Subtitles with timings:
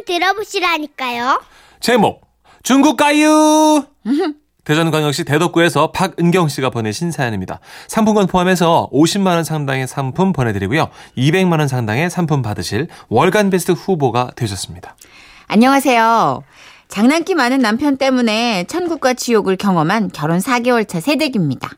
[0.00, 1.42] 한번 들어보시라니까요.
[1.80, 2.22] 제목
[2.62, 3.84] 중국 가유
[4.64, 7.60] 대전광역시 대덕구에서 박은경 씨가 보내신 사연입니다.
[7.88, 10.88] 상품권 포함해서 50만 원 상당의 상품 보내드리고요.
[11.16, 14.96] 200만 원 상당의 상품 받으실 월간 베스트 후보가 되셨습니다.
[15.48, 16.44] 안녕하세요.
[16.88, 21.70] 장난기 많은 남편 때문에 천국과 지옥을 경험한 결혼 4개월 차 새댁입니다.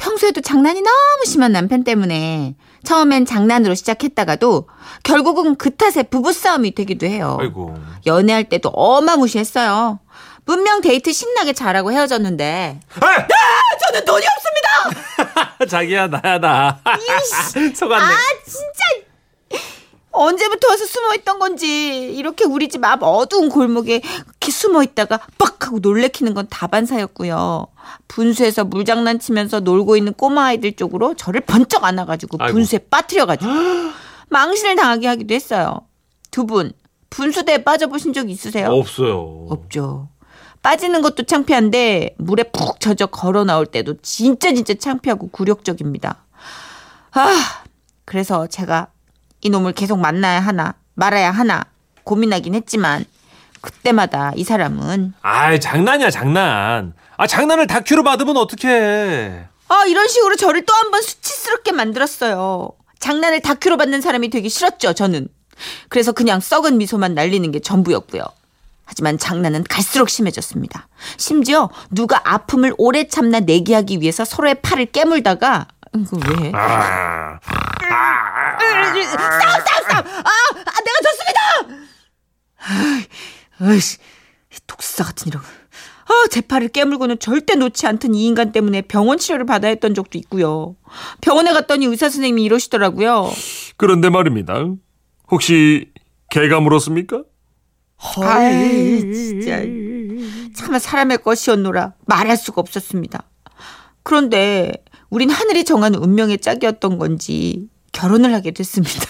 [0.00, 2.54] 평소에도 장난이 너무 심한 남편 때문에
[2.84, 4.66] 처음엔 장난으로 시작했다가도
[5.02, 7.36] 결국은 그 탓에 부부싸움이 되기도 해요.
[7.38, 7.76] 아이고.
[8.06, 10.00] 연애할 때도 어마무시했어요.
[10.46, 13.26] 분명 데이트 신나게 잘하고 헤어졌는데 아!
[13.86, 15.66] 저는 돈이 없습니다.
[15.68, 16.80] 자기야 나야 나.
[17.76, 18.04] 속았네.
[18.04, 19.60] 아 진짜
[20.12, 24.00] 언제부터 와서 숨어 있던 건지 이렇게 우리 집 앞 어두운 골목에
[24.50, 27.66] 숨어 있다가 빡 하고 놀래키는 건 다반사였고요.
[28.08, 32.38] 분수에서 물장난치면서 놀고 있는 꼬마 아이들 쪽으로 저를 번쩍 안아가지고.
[32.38, 33.50] 분수에 빠뜨려가지고
[34.28, 35.80] 망신을 당하게 하기도 했어요.
[36.32, 36.72] 두 분
[37.10, 38.68] 분수대에 빠져보신 적 있으세요?
[38.68, 39.46] 없어요.
[39.50, 40.08] 없죠.
[40.62, 46.24] 빠지는 것도 창피한데 물에 푹 젖어 걸어 나올 때도 진짜 진짜 창피하고 굴욕적입니다.
[47.12, 47.62] 아,
[48.04, 48.88] 그래서 제가
[49.40, 51.64] 이놈을 계속 만나야 하나 말아야 하나
[52.04, 53.04] 고민하긴 했지만
[53.60, 56.94] 그때마다 이 사람은 아이 장난이야 장난.
[57.16, 59.44] 아 장난을 다큐로 받으면 어떡해.
[59.68, 62.70] 아 이런 식으로 저를 또 한 번 수치스럽게 만들었어요.
[62.98, 65.28] 장난을 다큐로 받는 사람이 되기 싫었죠 저는.
[65.88, 68.22] 그래서 그냥 썩은 미소만 날리는 게 전부였고요.
[68.86, 70.88] 하지만 장난은 갈수록 심해졌습니다.
[71.16, 76.50] 심지어 누가 아픔을 오래 참나 내기하기 위해서 서로의 팔을 깨물다가 이거 왜?
[76.54, 77.38] 아.
[78.60, 80.06] 싸움 싸움 싸움!
[80.06, 80.30] 아,
[80.66, 81.86] 아 내가 졌습니다!
[83.60, 83.98] 아이씨
[84.52, 89.16] 이 독사 같은 이런 아, 제 팔을 깨물고는 절대 놓지 않던 이 인간 때문에 병원
[89.18, 90.74] 치료를 받아야 했던 적도 있고요.
[91.20, 93.30] 병원에 갔더니 의사 선생님이 이러시더라고요.
[93.76, 94.66] 그런데 말입니다.
[95.30, 95.92] 혹시
[96.30, 97.22] 개가 물었습니까?
[98.22, 99.60] 아이, 진짜.
[100.56, 103.22] 차마 사람의 것이었노라 말할 수가 없었습니다.
[104.02, 104.72] 그런데
[105.10, 109.04] 우린 하늘이 정한 운명의 짝이었던 건지 결혼을 하게 됐습니다.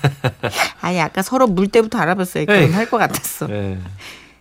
[0.80, 2.46] 아니 아까 서로 물 때부터 알아봤어요.
[2.46, 3.46] 결혼할 것 같았어.
[3.46, 3.78] 네.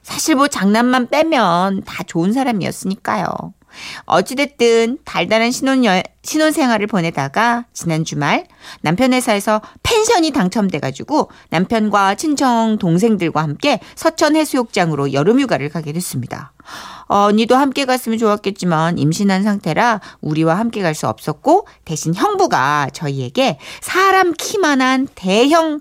[0.02, 3.54] 사실 뭐 장난만 빼면 다 좋은 사람이었으니까요.
[4.06, 8.46] 어찌됐든 달달한 신혼 여, 신혼 생활을 보내다가 지난 주말
[8.82, 16.52] 남편 회사에서 펜션이 당첨돼가지고 남편과 친정 동생들과 함께 서천 해수욕장으로 여름 휴가를 가게 됐습니다.
[17.08, 23.58] 어, 언니도 함께 갔으면 좋았겠지만 임신한 상태라 우리와 함께 갈 수 없었고 대신 형부가 저희에게
[23.82, 25.80] 사람 키만한 대형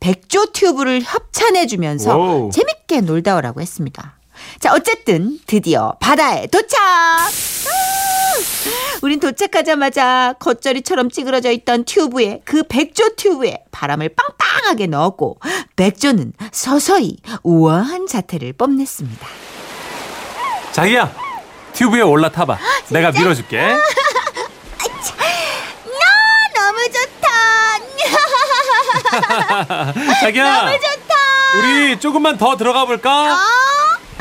[0.00, 2.16] 백조 튜브를 협찬해주면서.
[2.50, 4.16] 재밌게 놀다 오라고 했습니다.
[4.60, 6.78] 자, 어쨌든 드디어 바다에 도착!
[6.80, 7.28] 아!
[9.02, 15.38] 우린 도착하자마자 겉절이처럼 찌그러져 있던 튜브에 그 백조 튜브에 바람을 빵빵하게 넣었고
[15.76, 19.26] 백조는 서서히 우아한 자태를 뽐냈습니다.
[20.72, 21.12] 자기야
[21.72, 22.58] 튜브에 올라타봐.
[22.90, 23.60] 내가 밀어줄게.
[26.54, 27.28] 너무 좋다.
[30.20, 31.14] 자기야 너무 좋다.
[31.58, 33.36] 우리 조금만 더 들어가 볼까?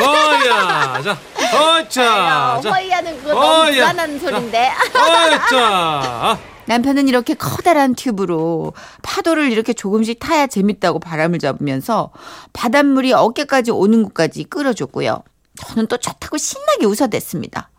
[0.03, 1.17] 어야 자
[1.53, 3.72] 어자 자 허이하는 그거 너무.
[3.72, 4.72] 불안한 소린데.
[4.95, 12.12] 어자 남편은 이렇게 커다란 튜브로 파도를 이렇게 조금씩 타야 재밌다고 바람을 잡으면서
[12.53, 15.23] 바닷물이 어깨까지 오는 곳까지 끌어줬고요.
[15.66, 17.69] 저는 또 좋다고 신나게 웃어댔습니다.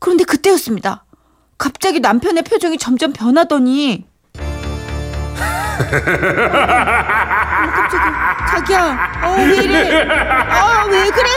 [0.00, 1.04] 그런데 그때였습니다.
[1.58, 4.06] 갑자기 남편의 표정이 점점 변하더니
[5.80, 5.82] 어,
[7.72, 8.29] 깜짝이야.
[8.50, 10.02] 자기야, 어, 왜 이래?
[10.10, 11.28] 아, 왜 그래?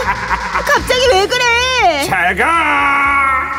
[0.65, 2.05] 갑자기 왜 그래?
[2.07, 3.53] 잘가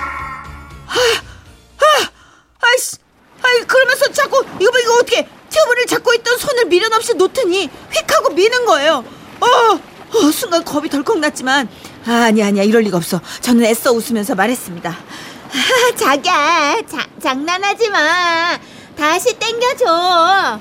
[2.60, 2.96] 아이씨,
[3.42, 8.12] 아이 그러면서 자꾸 이거 봐 이거 어떻게 튜브를 잡고 있던 손을 미련 없이 놓더니 휙
[8.12, 9.04] 하고 미는 거예요.
[9.40, 11.68] 어, 어 순간 겁이 덜컥 났지만
[12.06, 13.20] 아, 아니 아니야 이럴 리가 없어.
[13.40, 14.90] 저는 애써 웃으면서 말했습니다.
[14.90, 18.58] 아, 자기야, 자, 장난하지 마.
[18.96, 19.86] 다시 땡겨줘.
[19.88, 20.60] 아,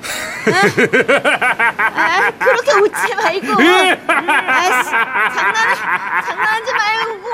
[1.94, 3.62] 아, 그렇게 웃지 말고.
[3.62, 5.74] 아이씨, 장난,
[6.26, 7.28] 장난하지 말고.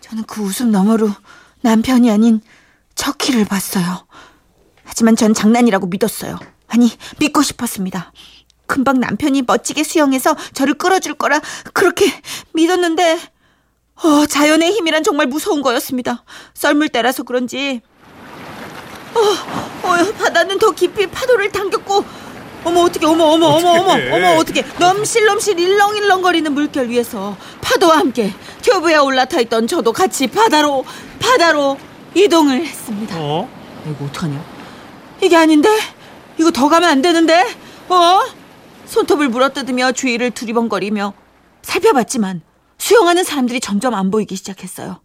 [0.00, 1.10] 저는 그 웃음 너머로
[1.60, 2.40] 남편이 아닌
[2.94, 4.06] 척키를 봤어요.
[4.84, 6.38] 하지만 전 장난이라고 믿었어요.
[6.68, 8.12] 아니, 믿고 싶었습니다.
[8.66, 11.40] 금방 남편이 멋지게 수영해서 저를 끌어줄 거라
[11.72, 12.06] 그렇게
[12.54, 13.18] 믿었는데,
[14.02, 16.24] 어, 자연의 힘이란 정말 무서운 거였습니다.
[16.54, 17.82] 썰물 때라서 그런지.
[19.14, 22.04] 어, 어, 바다는 더 깊이 파도를 당겼고,
[22.64, 23.92] 어머 어떻게 어머 어머 어머 어머.
[23.92, 28.32] 어머 어떻게 넘실넘실 일렁일렁거리는 물결 위에서 파도와 함께
[28.62, 30.84] 튜브에 올라타 있던 저도 같이 바다로
[31.20, 31.78] 바다로
[32.14, 33.16] 이동을 했습니다.
[33.18, 33.48] 어?
[33.86, 34.42] 이거 어떡하냐?
[35.22, 35.68] 이게 아닌데?
[36.38, 37.44] 이거 더 가면 안 되는데?
[37.88, 38.20] 어?
[38.86, 41.12] 손톱을 물어뜯으며 주위를 두리번거리며
[41.62, 42.42] 살펴봤지만
[42.78, 45.00] 수영하는 사람들이 점점 안 보이기 시작했어요.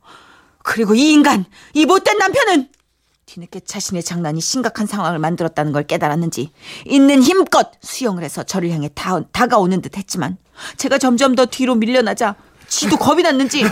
[0.63, 2.69] 그리고 이 인간, 이 못된 남편은
[3.29, 6.51] 뒤늦게 자신의 장난이 심각한 상황을 만들었다는 걸 깨달았는지
[6.85, 10.37] 있는 힘껏 수영을 해서 저를 향해 다, 다가오는 듯 했지만
[10.77, 12.35] 제가 점점 더 뒤로 밀려나자
[12.67, 13.63] 지도 겁이 났는지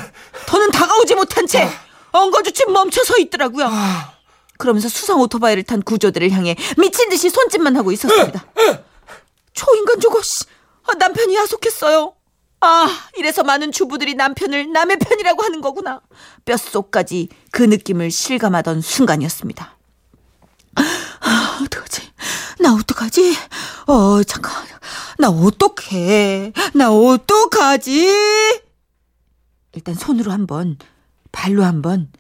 [0.45, 1.67] 더는 다가오지 못한 채
[2.11, 3.67] 엉거주춤 멈춰 서 있더라고요.
[4.59, 8.45] 그러면서 수상 오토바이를 탄 구조대를 향해 미친 듯이 손짓만 하고 있었습니다.
[9.53, 10.45] 초인간 저거 씨,
[10.85, 12.13] 아, 남편이 야속했어요.
[12.61, 12.87] 아,
[13.17, 16.01] 이래서 많은 주부들이 남편을 남의 편이라고 하는 거구나.
[16.45, 19.77] 뼛속까지 그 느낌을 실감하던 순간이었습니다.
[20.75, 22.01] 아, 어떡하지?
[22.59, 23.35] 나 어떡하지?
[23.87, 24.65] 어, 잠깐.
[25.19, 26.53] 나 어떡해?
[26.75, 28.61] 나 어떡하지?
[29.73, 30.77] 일단 손으로 한 번,
[31.31, 32.11] 발로 한 번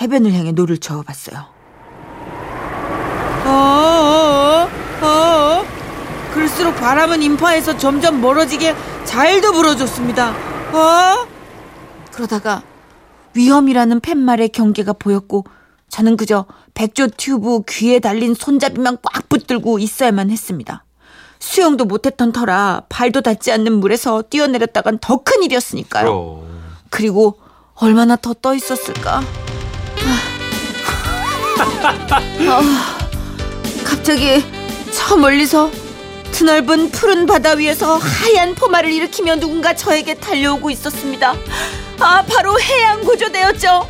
[0.00, 1.46] 해변을 향해 노를 저어봤어요.
[3.46, 4.09] 어.
[6.32, 8.74] 그럴수록 바람은 인파에서 점점 멀어지게
[9.04, 10.30] 잘도 불어줬습니다.
[10.72, 11.26] 어?
[12.12, 12.62] 그러다가
[13.34, 15.44] 위험이라는 팻말의 경계가 보였고
[15.88, 20.84] 저는 그저 백조 튜브 귀에 달린 손잡이만 꽉 붙들고 있어야만 했습니다.
[21.40, 26.46] 수영도 못했던 터라 발도 닿지 않는 물에서 뛰어내렸다간 더 큰 일이었으니까요.
[26.90, 27.38] 그리고
[27.74, 29.22] 얼마나 더 떠 있었을까?
[32.48, 32.60] 아,
[33.84, 34.44] 갑자기
[34.92, 35.70] 저 멀리서
[36.32, 41.34] 드넓은 푸른 바다 위에서 하얀 포마를 일으키며 누군가 저에게 달려오고 있었습니다.
[41.98, 43.88] 아, 바로 해양 구조대였죠.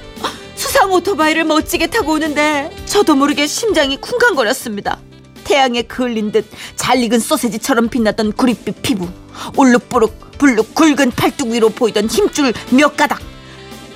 [0.57, 4.99] 수상 오토바이를 멋지게 타고 오는데 저도 모르게 심장이 쿵쾅거렸습니다.
[5.45, 6.47] 태양에 그을린 듯
[6.77, 9.09] 잘 익은 소세지처럼 빛나던 구릿빛 피부,
[9.57, 13.21] 올룩보룩 불룩 굵은 팔뚝 위로 보이던 힘줄 몇 가닥,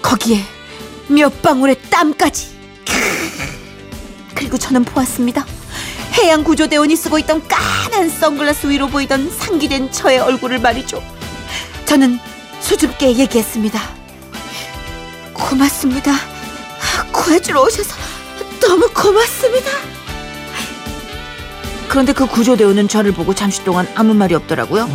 [0.03, 0.39] 거기에
[1.09, 2.49] 몇 방울의 땀까지.
[4.35, 5.47] 그리고 저는 보았습니다.
[6.17, 11.03] 해양 구조대원이 쓰고 있던 까만 선글라스 위로 보이던 상기된 저의 얼굴을 말이죠.
[11.87, 12.19] 저는
[12.61, 13.81] 수줍게 얘기했습니다.
[15.33, 16.13] 고맙습니다.
[17.13, 17.97] 구해주러 오셔서
[18.61, 19.71] 너무 고맙습니다.
[21.89, 24.89] 그런데 그 구조대원은 저를 보고 잠시 동안 아무 말이 없더라고요.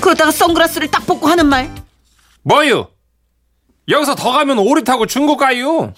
[0.00, 1.74] 그러다가 선글라스를 딱 벗고 하는 말.
[2.42, 2.86] 뭐유?
[3.88, 5.92] 여기서 더 가면 오리 타고 중국 가요.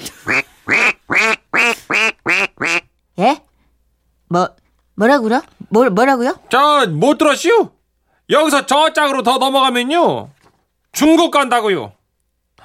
[3.19, 3.43] 예?
[4.31, 4.49] 뭐
[4.95, 5.43] 뭐라고요?
[5.71, 6.39] 뭘 뭐라고요?
[6.51, 7.71] 저못 들었슈?
[8.31, 10.31] 여기서 저 짝으로 더 넘어가면요
[10.93, 11.93] 중국 간다고요.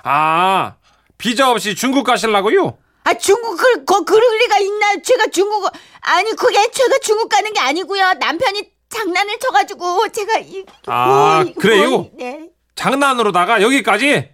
[0.04, 0.76] 아
[1.18, 2.78] 비자 없이 중국 가실라고요?
[3.04, 5.02] 아 중국을 거 그럴 리가 있나?
[5.04, 5.68] 제가 중국
[6.02, 8.14] 아니 그게 제가 중국 가는 게 아니고요.
[8.20, 11.90] 남편이 장난을 쳐가지고 제가 이 아, 뭐, 그래요?
[11.90, 12.50] 뭐, 네.
[12.76, 14.30] 장난으로다가 여기까지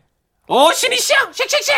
[0.48, 1.74] 어 신이시여 씩씩씩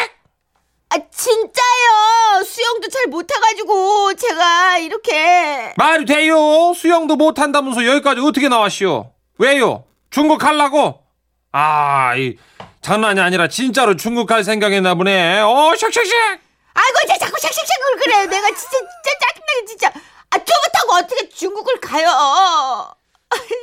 [0.93, 2.43] 아 진짜요.
[2.45, 5.73] 수영도 잘 못해가지고 제가 이렇게.
[5.75, 6.73] 말이 돼요?
[6.75, 9.11] 수영도 못한다면서 여기까지 어떻게 나왔시오?
[9.39, 9.85] 왜요?
[10.11, 10.99] 중국 갈라고?
[11.51, 12.35] 아 이
[12.81, 15.39] 장난이 아니라 진짜로 중국 갈 생각했나 보네.
[15.39, 16.13] 어 씩씩씩
[16.75, 18.25] 아이고 쟤 자꾸 샥샥샥을 그래요.
[18.25, 19.87] 내가 진짜 진짜 짜증나게 진짜.
[20.29, 20.37] 아
[20.73, 22.07] 타고 어떻게 중국을 가요?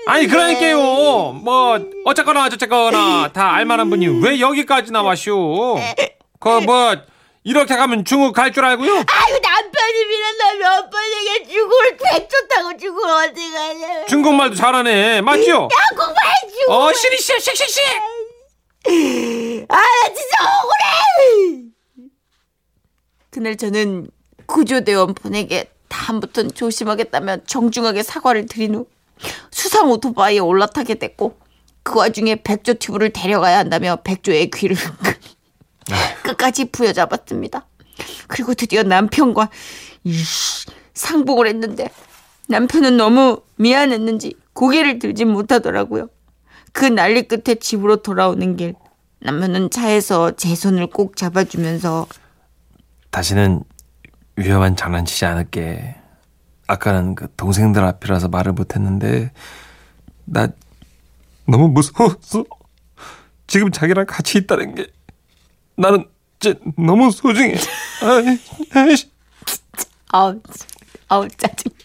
[0.07, 1.33] 아니 그러니까요.
[1.33, 5.79] 뭐 어쨌거나 어쨌거나 다 알만한 분이 왜 여기까지 나왔쇼
[6.41, 6.97] 그뭐
[7.43, 10.01] 이렇게 가면 중국 갈 줄 알고요 아이고 남편이
[10.59, 14.07] 몇 번이게 중국을 백조 타고 중국 어디 가냐?
[14.07, 16.17] 중국말도 잘하네 맞죠 한국말
[16.51, 16.71] 중국.
[16.73, 17.83] 어 신이씨 씩씩씩
[19.69, 21.63] 아, 나 진짜 억울해!
[23.31, 24.11] 그날 저는
[24.47, 28.87] 구조대원 분에게 다음부터는 조심하겠다며 정중하게 사과를 드린 후
[29.51, 31.39] 수상 오토바이에 올라타게 됐고
[31.83, 34.77] 그 와중에 백조 튜브를 데려가야 한다며 백조의 귀를
[36.31, 37.67] 끝까지 부여잡았습니다.
[38.29, 39.51] 그리고 드디어 남편과
[40.95, 41.89] 상복을 했는데
[42.49, 46.09] 남편은 너무 미안했는지 고개를 들지 못하더라고요.
[46.73, 48.75] 그 난리 끝에 집으로 돌아오는 길
[49.21, 52.07] 남편은 차에서 제 손을 꼭 잡아주면서
[53.11, 53.63] 다시는
[54.37, 55.97] 위험한 장난치지 않을게
[56.67, 59.33] 아까는 그 동생들 앞이라서 말을 못했는데
[60.25, 60.49] 나
[61.47, 62.45] 너무 무서웠어
[63.47, 64.87] 지금 자기랑 같이 있다는 게
[65.77, 66.07] 나는
[66.41, 67.55] 진짜 너무 소중해.
[70.13, 70.41] 아우
[71.09, 71.77] 아우 짜증나.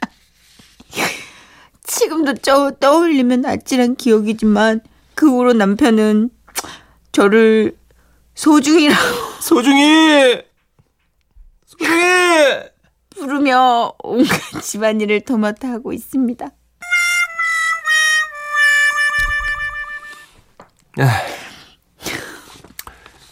[1.84, 4.82] 지금도 저, 떠올리면 아찔한 기억이지만
[5.14, 6.30] 그 후로 남편은
[7.12, 7.78] 저를
[8.34, 9.02] 소중이라고
[9.40, 10.42] 소중히!
[11.66, 11.96] 소중히!
[13.12, 16.50] 부르며 온갖 집안일을 도맡아 하고 있습니다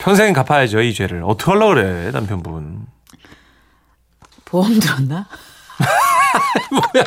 [0.03, 2.85] 평생 갚아야죠 이 죄를 어떻게 하려 그래 남편분
[4.43, 5.27] 보험 들었나?
[6.71, 7.05] 뭐야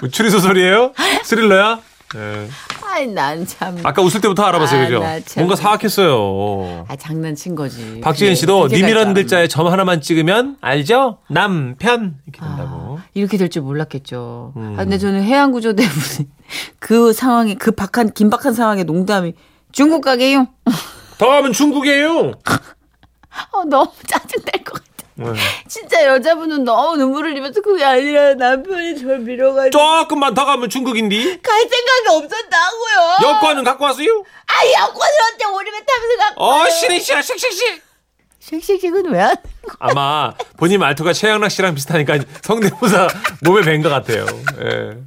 [0.00, 0.92] 뭐 추리 소설이에요
[1.22, 1.78] 스릴러야
[2.16, 2.48] 예.
[2.84, 3.78] 아이 난 참.
[3.82, 5.34] 아까 웃을 때부터 알아봤어요, 아, 그죠?
[5.36, 6.86] 뭔가 사악했어요.
[6.88, 8.00] 아 장난친 거지.
[8.02, 11.18] 그래, 씨도 님이라는 글자에 점 하나만 찍으면 알죠?
[11.28, 12.98] 남편 이렇게 된다고.
[13.00, 14.52] 아, 이렇게 될 줄 몰랐겠죠.
[14.56, 14.74] 음.
[14.78, 15.94] 아, 근데 저는 해양 구조 때문에
[16.78, 19.34] 그 상황에 그 박한 긴박한 상황에 농담이
[19.72, 20.46] 중국 가게요.
[21.18, 22.32] 다음은 중국이에요.
[23.52, 24.86] 어, 너무 짜증 날 것 같아.
[25.18, 25.32] 네.
[25.66, 31.40] 진짜 여자분은 너무 눈물을 흘리면서 그게 아니라 남편이 저를 밀어가지고 조금만 더 가면 중국인디.
[31.42, 33.30] 갈 생각이 없었다고요.
[33.34, 34.24] 여권은 갖고 왔어요?
[34.46, 36.68] 아 여권을 언제 오리배 타면서 갖고 어.
[36.68, 37.82] 신이씨야, 씩씩씩.
[38.40, 39.36] 씩씩씩은 왜 안?
[39.80, 43.08] 아마 본인 말투가 최양락 씨랑 비슷하니까 성대모사
[43.42, 44.26] 몸에 밴것 같아요.
[44.62, 44.98] 예.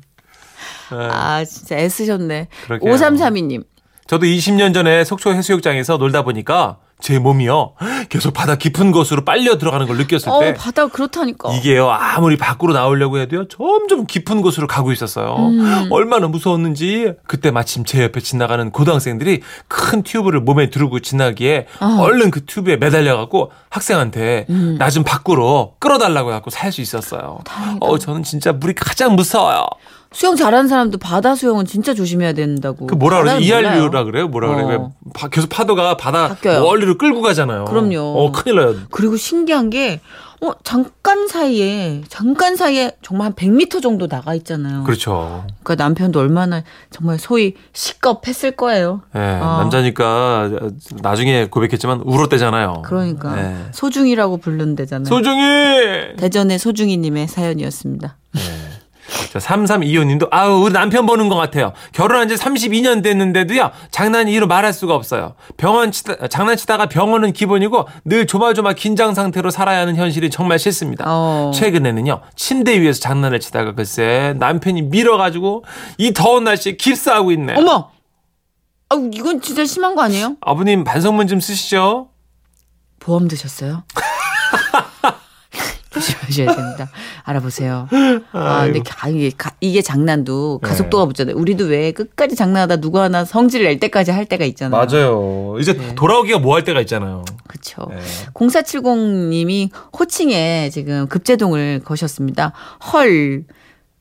[0.91, 2.47] 아 진짜 애쓰셨네.
[2.65, 2.93] 그러게요.
[2.95, 3.63] 5332님.
[4.09, 7.75] 저도 20년 전에 속초 해수욕장에서 놀다 보니까 제 몸이요
[8.09, 11.53] 계속 바다 깊은 곳으로 빨려 들어가는 걸 느꼈을 어 때 바다 그렇다니까.
[11.53, 15.35] 이게요 아무리 밖으로 나오려고 해도요 점점 깊은 곳으로 가고 있었어요.
[15.37, 15.87] 음.
[15.91, 21.97] 얼마나 무서웠는지 그때 마침 제 옆에 지나가는 고등학생들이 큰 튜브를 몸에 두르고 지나기에 어.
[22.01, 24.75] 얼른 그 튜브에 매달려 갖고 학생한테 음.
[24.79, 27.39] 나좀 밖으로 끌어달라고 해갖고 살 수 있었어요.
[27.79, 29.67] 어 저는 진짜 물이 가장 무서워요.
[30.11, 32.87] 수영 잘하는 사람도 바다 수영은 진짜 조심해야 된다고.
[32.87, 33.45] 그 뭐라 그러지?
[33.45, 34.27] 이알류라 그래요?
[34.27, 34.65] 뭐라 그래요?
[34.65, 34.69] 어.
[34.69, 36.63] 왜 바- 계속 파도가 바다 바뀌어요.
[36.63, 37.65] 멀리로 끌고 가잖아요.
[37.65, 37.99] 그럼요.
[37.99, 38.75] 어, 큰일 나요.
[38.89, 39.99] 그리고 신기한 게,
[40.41, 44.83] 어, 잠깐 사이에, 잠깐 사이에 정말 한 100m 정도 나가 있잖아요.
[44.83, 45.45] 그렇죠.
[45.63, 49.01] 그러니까 남편도 얼마나 정말 소위 시겁했을 거예요.
[49.15, 49.57] 예, 어.
[49.59, 50.49] 남자니까
[51.03, 52.81] 나중에 고백했지만 울었대잖아요.
[52.83, 53.37] 그러니까.
[53.37, 53.55] 예.
[53.73, 55.05] 소중이라고 부른대잖아요.
[55.05, 56.15] 소중히!
[56.17, 58.15] 대전의 소중이님의 사연이었습니다.
[59.31, 61.73] 자, 3325님도, 아우, 우리 남편 보는 것 같아요.
[61.91, 65.35] 결혼한 지 32년 됐는데도요, 장난이 이로 말할 수가 없어요.
[65.55, 71.05] 병원 치다, 장난치다가 병원은 기본이고, 늘 조마조마 긴장 상태로 살아야 하는 현실이 정말 싫습니다.
[71.07, 71.51] 어.
[71.53, 75.63] 최근에는요, 침대 위에서 장난을 치다가 글쎄, 남편이 밀어가지고,
[75.99, 77.53] 이 더운 날씨에 깁스하고 있네.
[77.55, 77.91] 어머!
[78.91, 80.37] 아 이건 진짜 심한 거 아니에요?
[80.41, 82.09] 아버님, 반성문 좀 쓰시죠?
[82.99, 83.83] 보험 드셨어요?
[85.99, 86.89] 조심하셔야 됩니다.
[87.23, 87.87] 알아보세요.
[88.31, 91.35] 아, 근데 가- 이게, 가- 이게 장난도 가속도가 붙잖아요.
[91.35, 94.85] 우리도 왜 끝까지 장난하다 누구 하나 성질 낼 때까지 할 때가 있잖아요.
[94.85, 95.57] 맞아요.
[95.59, 97.23] 이제 돌아오기가 뭐 할 때가 있잖아요.
[97.47, 97.87] 그렇죠.
[97.89, 97.99] 네.
[98.33, 102.53] 0470님이 호칭에 지금 급제동을 거셨습니다.
[102.93, 103.43] 헐.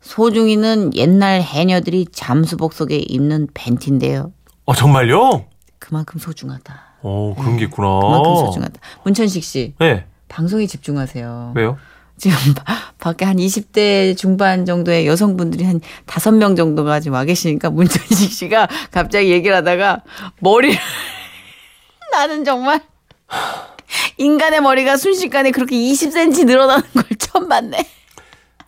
[0.00, 4.32] 소중이는 옛날 해녀들이 잠수복 속에 입는 팬티인데요.
[4.64, 5.44] 어, 정말요?
[5.78, 6.80] 그만큼 소중하다.
[7.02, 8.00] 어, 그런 게 있구나.
[8.00, 8.80] 그만큼 소중하다.
[9.04, 10.04] 문천식 씨, 네.
[10.28, 11.52] 방송에 집중하세요.
[11.56, 11.76] 왜요?
[12.18, 12.64] 지금 바-
[12.98, 19.30] 밖에 한 20대 중반 정도의 여성분들이 한 5명 정도가 지금 와 계시니까 문천식 씨가 갑자기
[19.30, 20.02] 얘기를 하다가
[20.40, 20.76] 머리를
[22.12, 22.80] 나는 정말
[24.16, 27.86] 인간의 머리가 순식간에 그렇게 20cm 늘어나는 걸 처음 봤네.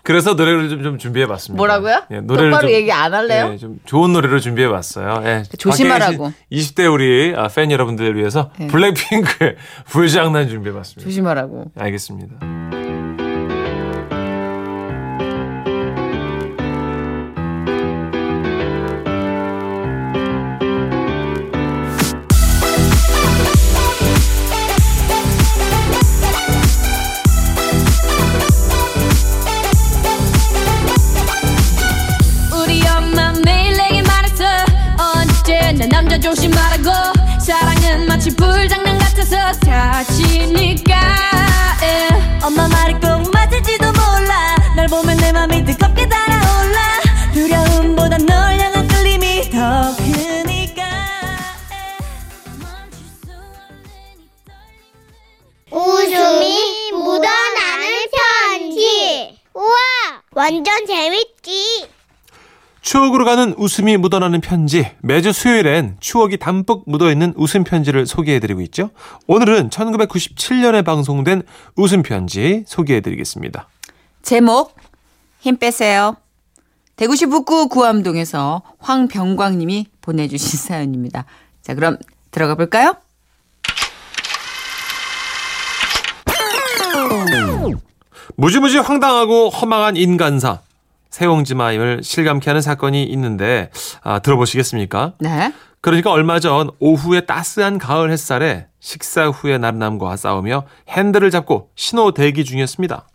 [0.02, 1.56] 그래서 노래를 좀, 좀 준비해봤습니다.
[1.58, 2.02] 뭐라고요?
[2.10, 3.50] 예, 노래를 똑바로 좀, 얘기 안 할래요?
[3.52, 5.22] 예, 좀 좋은 노래를 준비해봤어요.
[5.26, 6.24] 예, 조심하라고.
[6.24, 8.66] 밖에 계신 20대 우리 아, 팬 여러분들을 위해서 네.
[8.68, 11.02] 블랙핑크의 불장난 준비해봤습니다.
[11.06, 11.66] 조심하라고.
[11.76, 12.36] 알겠습니다.
[39.60, 40.94] 다치니까
[41.82, 42.08] 예.
[42.44, 47.00] 엄마 말이 꼭 맞을지도 몰라 널 보면 내 맘이 뜨겁게 달아올라
[47.32, 50.82] 두려움보다 널 향한 끌림이 더 크니까
[51.72, 51.98] 예.
[55.70, 59.38] 이 떨림은 웃음이 묻어나는 편지.
[59.54, 59.76] 우와,
[60.32, 61.88] 완전 재밌지.
[62.90, 64.84] 추억으로 가는 웃음이 묻어나는 편지.
[64.98, 68.90] 매주 수요일엔 추억이 담뿍 묻어있는 웃음 편지를 소개해드리고 있죠.
[69.28, 71.44] 오늘은 1997년에 방송된
[71.76, 73.68] 웃음 편지 소개해드리겠습니다.
[74.22, 74.74] 제목
[75.38, 76.16] 힘 빼세요.
[76.96, 81.26] 대구시 북구 구암동에서 황병광님이 보내주신 사연입니다.
[81.62, 81.96] 자 그럼
[82.32, 82.96] 들어가 볼까요?
[88.34, 90.62] 무지무지 황당하고 허망한 인간사.
[91.10, 93.70] 세옹지마임을 실감케 하는 사건이 있는데
[94.02, 95.14] 아, 들어보시겠습니까?
[95.18, 95.52] 네.
[95.80, 102.44] 그러니까 얼마 전 오후에 따스한 가을 햇살에 식사 후에 남남과 싸우며 핸들을 잡고 신호 대기
[102.44, 103.06] 중이었습니다.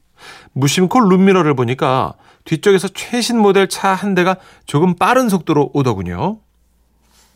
[0.54, 2.14] 무심코 룸미러를 보니까
[2.46, 4.36] 뒤쪽에서 최신 모델 차 한 대가
[4.66, 6.38] 조금 빠른 속도로 오더군요.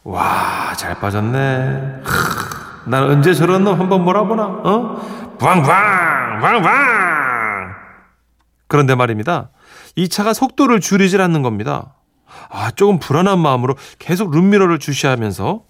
[0.04, 2.02] 와, 잘 빠졌네.
[2.04, 4.44] 하, 난 언제 저런 놈 한번 몰아보나?
[4.46, 5.36] 어?
[5.38, 6.40] 부앙부앙!
[6.40, 7.70] 부앙부앙!
[8.68, 9.50] 그런데 말입니다.
[9.96, 11.96] 이 차가 속도를 줄이질 않는 겁니다.
[12.50, 15.64] 아, 조금 불안한 마음으로 계속 룸미러를 주시하면서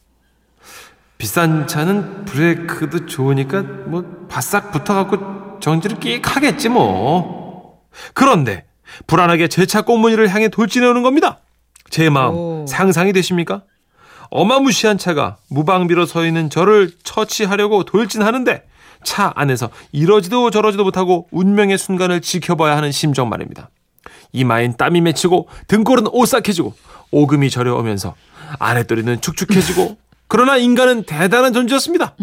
[1.17, 7.81] 비싼 차는 브레이크도 좋으니까 뭐 바싹 붙어갖고 정지를 끽 하겠지 뭐.
[8.13, 8.65] 그런데
[9.07, 11.39] 불안하게 제 차 꽃무늬를 향해 돌진해 오는 겁니다.
[11.89, 12.65] 제 마음 오.
[12.67, 13.63] 상상이 되십니까?
[14.29, 18.63] 어마무시한 차가 무방비로 서 있는 저를 처치하려고 돌진하는데
[19.03, 23.69] 차 안에서 이러지도 저러지도 못하고 운명의 순간을 지켜봐야 하는 심정 말입니다.
[24.31, 26.74] 이마엔 땀이 맺히고 등골은 오싹해지고
[27.12, 28.15] 오금이 저려오면서
[28.59, 32.15] 아랫도리는 축축해지고 그러나 인간은 대단한 존재였습니다.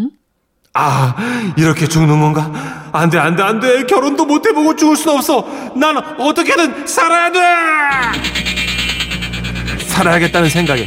[0.74, 1.16] 아
[1.56, 2.90] 이렇게 죽는 건가?
[2.92, 5.44] 안돼 안돼 안돼 결혼도 못 해보고 죽을 순 없어.
[5.74, 7.40] 난 어떻게든 살아야 돼.
[9.86, 10.86] 살아야겠다는 생각에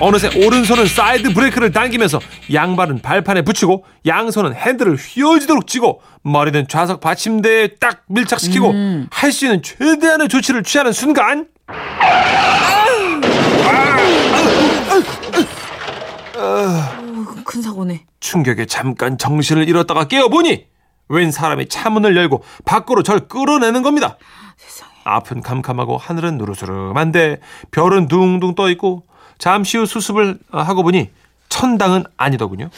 [0.00, 2.20] 어느새 오른손은 사이드 브레이크를 당기면서
[2.52, 8.74] 양발은 발판에 붙이고 양손은 핸들을 휘어지도록 쥐고 머리는 좌석 받침대에 딱 밀착시키고
[9.10, 11.48] 할수 있는 최대한의 조치를 취하는 순간
[17.44, 18.04] 큰 사고네.
[18.20, 20.66] 충격에 잠깐 정신을 잃었다가 깨어보니
[21.08, 24.18] 웬 사람이 차문을 열고 밖으로 절 끌어내는 겁니다.
[25.04, 29.04] 앞은 캄캄하고 하늘은 누르스름한데 별은 둥둥 떠 있고
[29.38, 31.10] 잠시 후 수습을 하고 보니
[31.48, 32.68] 천당은 아니더군요.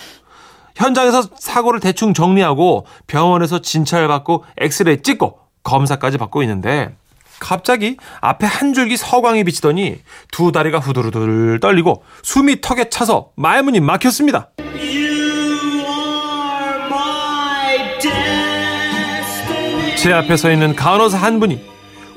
[0.76, 6.94] 현장에서 사고를 대충 정리하고 병원에서 진찰 받고 엑스레이 찍고 검사까지 받고 있는데
[7.38, 10.00] 갑자기 앞에 한 줄기 서광이 비치더니
[10.30, 14.50] 두 다리가 후두루들 떨리고 숨이 턱에 차서 말문이 막혔습니다.
[19.96, 21.60] 제 앞에 서 있는 간호사 한 분이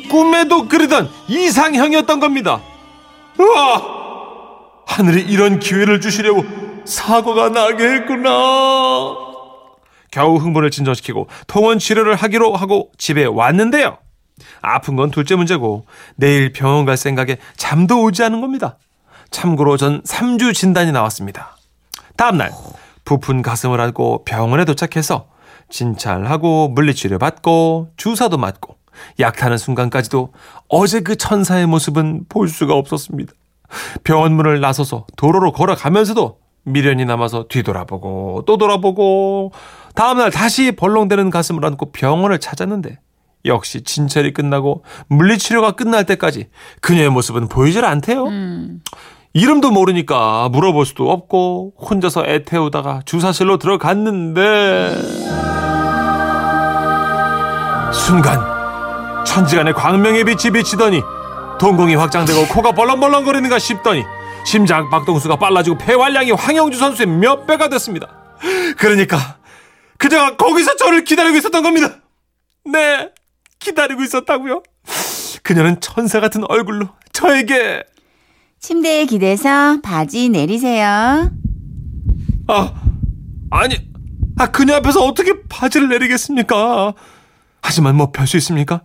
[0.10, 2.62] 꿈에도 그리던 이상형이었던 겁니다.
[3.38, 3.82] 우와!
[4.86, 8.30] 하늘이 이런 기회를 주시려고 사고가 나게 했구나.
[10.12, 13.98] 겨우 흥분을 진정시키고 통원 치료를 하기로 하고 집에 왔는데요.
[14.62, 15.86] 아픈 건 둘째 문제고
[16.16, 18.78] 내일 병원 갈 생각에 잠도 오지 않은 겁니다.
[19.32, 21.58] 참고로 전 3주 진단이 나왔습니다.
[22.16, 22.52] 다음날
[23.06, 25.28] 부푼 가슴을 안고 병원에 도착해서
[25.70, 28.78] 진찰하고 물리치료 받고 주사도 맞고
[29.20, 30.34] 약 타는 순간까지도
[30.68, 33.34] 어제 그 천사의 모습은 볼 수가 없었습니다.
[34.04, 39.52] 병원 문을 나서서 도로로 걸어가면서도 미련이 남아서 뒤돌아보고 또 돌아보고
[39.96, 43.00] 다음날 다시 벌렁대는 가슴을 안고 병원을 찾았는데
[43.46, 46.48] 역시 진찰이 끝나고 물리치료가 끝날 때까지
[46.82, 48.28] 그녀의 모습은 보이질 않대요.
[49.34, 54.96] 이름도 모르니까 물어볼 수도 없고 혼자서 애태우다가 주사실로 들어갔는데
[57.92, 58.40] 순간
[59.26, 61.02] 천지간에 광명의 빛이 비치더니
[61.60, 64.04] 동공이 확장되고 코가 벌렁벌렁거리는가 싶더니
[64.46, 68.08] 심장 박동수가 빨라지고 폐활량이 황영주 선수의 몇 배가 됐습니다.
[68.78, 69.38] 그러니까
[69.98, 71.96] 그녀가 거기서 저를 기다리고 있었던 겁니다.
[72.66, 73.10] 네,
[73.60, 74.64] 기다리고 있었다고요.
[75.44, 77.84] 그녀는 천사 같은 얼굴로 저에게
[78.60, 81.32] 침대에 기대서 바지 내리세요.
[82.48, 82.74] 아
[83.52, 83.90] 아니
[84.38, 86.94] 아 그녀 앞에서 어떻게 바지를 내리겠습니까?
[87.62, 88.82] 하지만 뭐 별 수 있습니까?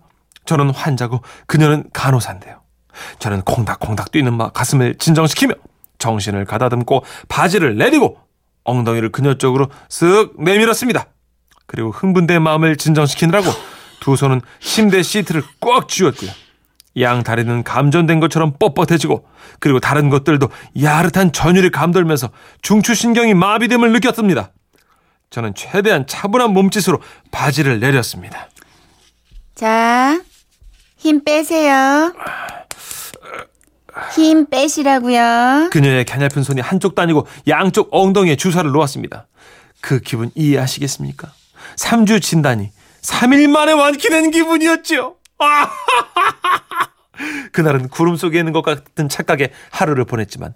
[0.47, 2.58] 저는 환자고 그녀는 간호사인데요.
[3.19, 5.55] 저는 콩닥콩닥 뛰는 막 가슴을 진정시키며
[5.99, 8.19] 정신을 가다듬고 바지를 내리고
[8.65, 11.07] 엉덩이를 그녀 쪽으로 쓱 내밀었습니다.
[11.67, 13.51] 그리고 흥분된 마음을 진정시키느라고
[14.01, 16.31] 두 손은 침대 시트를 꽉 쥐었고요.
[17.01, 19.23] 양 다리는 감전된 것처럼 뻣뻣해지고
[19.61, 20.49] 그리고 다른 것들도
[20.81, 22.31] 야릇한 전율이 감돌면서
[22.63, 24.51] 중추신경이 마비됨을 느꼈습니다.
[25.31, 28.49] 저는 최대한 차분한 몸짓으로 바지를 내렸습니다.
[29.55, 30.21] 자,
[30.97, 32.15] 힘 빼세요.
[34.15, 35.69] 힘 빼시라고요.
[35.71, 39.27] 그녀의 갸냘픈 손이 한쪽 다니고 양쪽 엉덩이에 주사를 놓았습니다.
[39.81, 41.33] 그 기분 이해하시겠습니까?
[41.77, 42.71] 3주 진단이
[43.03, 45.17] 3일 만에 완쾌된 기분이었죠.
[45.39, 45.71] 아!
[47.53, 50.55] 그날은 구름 속에 있는 것 같은 착각에 하루를 보냈지만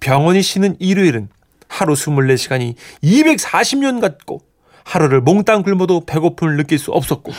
[0.00, 1.28] 병원이 쉬는 일요일은
[1.68, 4.42] 하루 24시간이 240년 같고
[4.84, 7.32] 하루를 몽땅 굶어도 배고픔을 느낄 수 없었고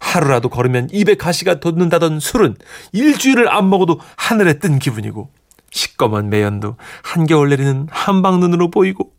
[0.00, 2.56] 하루라도 걸으면 입에 가시가 돋는다던 술은
[2.92, 5.30] 일주일을 안 먹어도 하늘에 뜬 기분이고
[5.70, 9.12] 시꺼먼 매연도 한겨울 내리는 한방 눈으로 보이고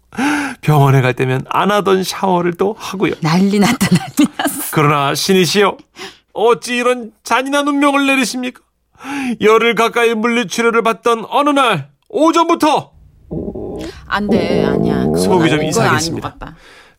[0.60, 3.14] 병원에 갈 때면 안 하던 샤워를 또 하고요.
[3.22, 4.64] 난리 났다, 난리 났어.
[4.72, 5.78] 그러나 신이시여
[6.34, 8.62] 어찌 이런 잔인한 운명을 내리십니까?
[9.40, 12.92] 열흘 가까이 물리치료를 받던 어느 날 오전부터
[14.08, 15.06] 안 돼, 아니야.
[15.18, 16.36] 속이 좀 이상했습니다.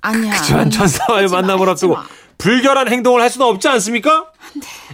[0.01, 0.33] 아니야.
[0.33, 2.05] 그지만 천사와의 만남을 앞두고 마.
[2.43, 4.27] 불결한 행동을 할 수는 없지 않습니까?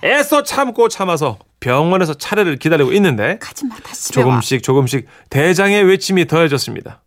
[0.04, 4.26] 애써 참고 참아서 병원에서 차례를 기다리고 있는데 가지 마, 다시 집에 와.
[4.26, 7.00] 조금씩 조금씩 대장의 외침이 더해졌습니다.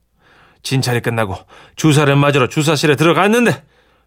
[0.63, 1.35] 진찰이 끝나고
[1.75, 3.63] 주사를 맞으러 주사실에 들어갔는데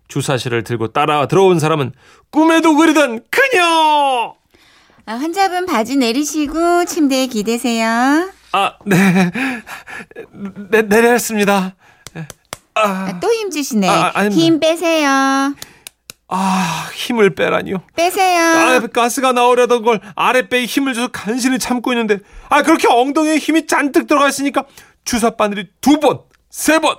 [0.09, 1.93] 주사실을 들고 따라 들어온 사람은
[2.31, 4.35] 꿈에도 그리던 그녀!
[5.07, 8.29] 아, 환자분 바지 내리시고 침대에 기대세요.
[8.53, 9.31] 아, 네.
[10.71, 11.77] 네, 내렸습니다.
[12.75, 13.89] 아, 또 힘주시네.
[13.89, 14.43] 아, 아닙니다.
[14.43, 15.55] 힘 빼세요.
[16.37, 17.77] 아, 힘을 빼라니요.
[17.95, 18.43] 빼세요.
[18.43, 22.19] 아, 가스가 나오려던 걸 아랫배에 힘을 줘서 간신히 참고 있는데,
[22.49, 24.65] 아, 그렇게 엉덩이에 힘이 잔뜩 들어가 있으니까
[25.05, 26.21] 주사 바늘이 두 번,
[26.51, 26.97] 세 번.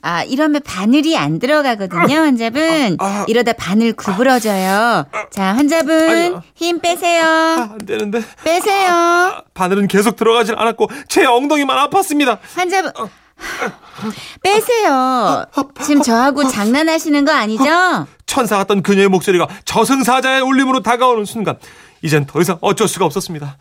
[0.00, 2.96] 아, 이러면 바늘이 안 들어가거든요, 환자분.
[3.00, 3.24] 아, 아.
[3.26, 5.06] 이러다 바늘 구부러져요.
[5.32, 6.40] 자, 환자분.
[6.54, 7.24] 힘 빼세요.
[7.24, 8.22] 아, 안 되는데.
[8.44, 8.88] 빼세요.
[8.92, 12.38] 아, 바늘은 계속 들어가질 않았고, 제 엉덩이만 아팠습니다.
[12.54, 12.92] 환자분,
[14.42, 15.44] 빼세요.
[15.84, 18.06] 지금 저하고 장난하시는 거 아니죠?
[18.26, 21.58] 천사 같던 그녀의 목소리가 저승사자의 울림으로 다가오는 순간,
[22.02, 23.56] 이젠 더 이상 어쩔 수가 없었습니다.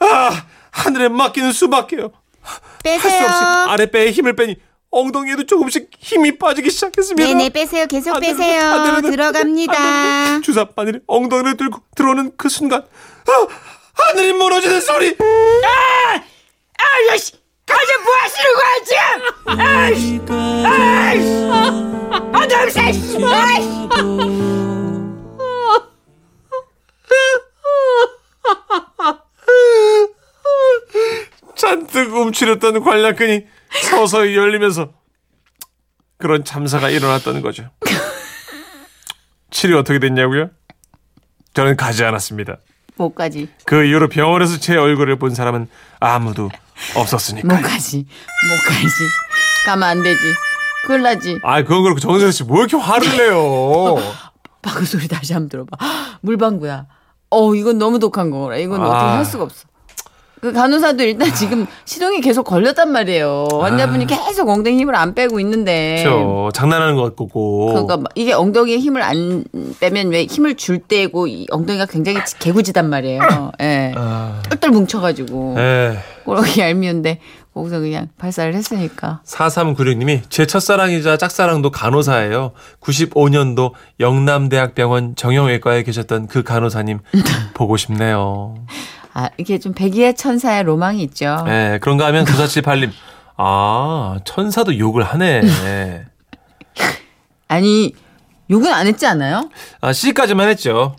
[0.00, 2.10] 아, 하늘에 맡기는 수밖에요.
[2.42, 3.24] 할수 빼세요.
[3.26, 4.56] 없이 아랫배에 힘을 빼니
[4.90, 7.26] 엉덩이에도 조금씩 힘이 빠지기 시작했습니다.
[7.28, 7.86] 네네, 빼세요.
[7.86, 8.20] 계속 안.
[8.20, 8.62] 빼세요.
[8.70, 9.08] 안 됩니다.
[9.08, 9.72] 안 들어갑니다.
[9.72, 10.40] 됩니다.
[10.42, 13.46] 주사 바늘이 엉덩이를 들고 들어오는 그 순간 아,
[13.94, 15.16] 하늘이 무너지는 소리
[17.08, 17.32] 아저씨,
[17.66, 19.60] 가서 뭐 하시는 거야, 지금?
[19.60, 20.20] 아이씨,
[20.64, 21.50] 아이씨,
[22.32, 23.16] 아, 냄새, 아이씨.
[31.56, 33.46] 잔뜩 움츠렸던 관략근이
[33.82, 34.92] 서서히 열리면서
[36.18, 37.70] 그런 참사가 일어났다는 거죠.
[39.50, 40.50] 치료 어떻게 됐냐고요?
[41.54, 42.58] 저는 가지 않았습니다.
[42.96, 45.68] 뭐까지, 그 이후로 병원에서 제 얼굴을 본 사람은
[46.00, 46.50] 아무도
[46.94, 47.48] 없었으니까.
[47.48, 48.06] 뭐까지,
[48.48, 48.94] 뭐까지.
[49.66, 50.20] 가면 안 되지.
[50.86, 51.38] 큰일 나지.
[51.42, 53.96] 아, 그건 그렇고 정선 씨 뭐 이렇게 화를 내요?
[54.62, 55.76] 방금 소리 다시 한번 들어봐.
[56.22, 56.86] 물방구야.
[57.30, 58.56] 어, 이건 너무 독한 거라.
[58.56, 59.16] 이건 어떻게 아.
[59.16, 59.66] 할 수가 없어.
[60.46, 63.48] 그 간호사도 일단 지금 시동이 계속 걸렸단 말이에요.
[63.50, 66.04] 환자분이 계속 엉덩이 힘을 안 빼고 있는데.
[66.04, 66.50] 그렇죠.
[66.54, 67.66] 장난하는 것 같고.
[67.70, 69.42] 그러니까 막 이게 엉덩이에 힘을 안
[69.80, 73.50] 빼면 왜 힘을 줄 때고 이 엉덩이가 굉장히 개구지단 말이에요.
[73.60, 73.92] 예.
[73.96, 75.98] 아, 똘똘 뭉쳐가지고 에.
[76.24, 77.18] 꼬락이 얄미운데
[77.52, 79.22] 거기서 그냥 발사를 했으니까.
[79.24, 82.52] 4396님이 제 첫사랑이자 짝사랑도 간호사예요.
[82.80, 87.00] 95년도 영남대학병원 정형외과에 계셨던 그 간호사님
[87.54, 88.54] 보고 싶네요.
[89.18, 91.42] 아 이게 좀 백의의 천사의 로망이 있죠.
[91.48, 92.90] 예, 그런가 하면 9478님.
[93.38, 95.40] 아, 천사도 욕을 하네.
[97.48, 97.94] 아니
[98.50, 99.48] 욕은 안 했지 않아요?
[99.80, 100.96] 아, C까지만 했죠.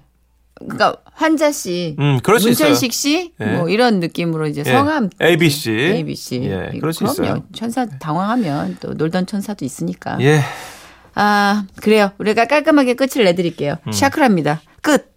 [0.56, 2.70] 그러니까 환자 씨, 음, 그럴 수 있어요.
[2.70, 3.46] 문천식 씨, 예.
[3.46, 5.70] 뭐 이런 느낌으로 이제 예, 성함 ABC.
[5.72, 6.42] ABC.
[6.42, 7.14] 예, 그럴 수 그럼요.
[7.14, 7.44] 있어요.
[7.54, 10.18] 천사 당황하면 또 놀던 천사도 있으니까.
[10.22, 10.42] 예.
[11.14, 12.10] 아 그래요.
[12.18, 13.76] 우리가 깔끔하게 끝을 내드릴게요.
[13.86, 13.92] 음.
[13.92, 14.62] 샤크라입니다.
[14.82, 15.17] 끝.